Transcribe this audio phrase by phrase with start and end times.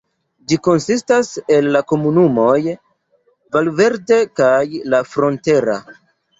[0.51, 2.57] Ĝi konsistas el la komunumoj
[3.59, 4.59] Valverde kaj
[4.93, 5.81] "La Frontera".